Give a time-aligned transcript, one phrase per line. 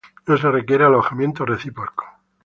[0.25, 2.05] No se requiere alojamiento recíproco.